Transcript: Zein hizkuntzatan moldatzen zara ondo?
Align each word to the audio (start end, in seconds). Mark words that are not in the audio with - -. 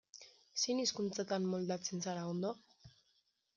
Zein 0.61 0.81
hizkuntzatan 0.83 1.45
moldatzen 1.53 2.03
zara 2.09 2.25
ondo? 2.33 2.55